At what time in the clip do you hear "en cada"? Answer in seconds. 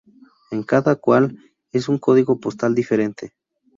0.49-0.95